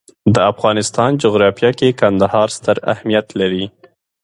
د 0.35 0.37
افغانستان 0.51 1.09
جغرافیه 1.23 1.71
کې 1.79 1.97
کندهار 2.01 2.47
ستر 2.57 2.77
اهمیت 2.93 3.27
لري. 3.39 3.65